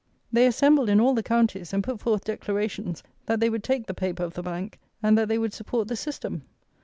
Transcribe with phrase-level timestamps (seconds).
[0.31, 3.93] They assembled in all the counties, and put forth declarations that they would take the
[3.93, 6.41] paper of the Bank, and that they would support the system.